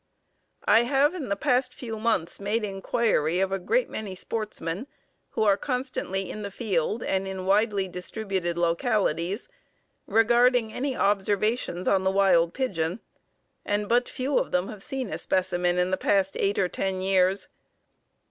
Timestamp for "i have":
0.65-1.13